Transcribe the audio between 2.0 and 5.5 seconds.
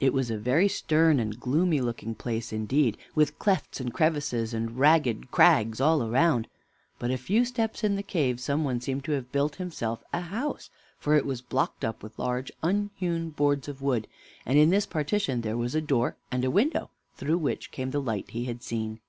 place indeed, with clefts and crevices and ragged